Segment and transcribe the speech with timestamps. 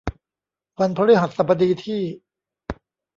[0.79, 2.01] วันพฤหัสบดีที่